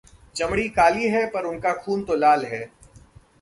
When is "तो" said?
2.03-2.15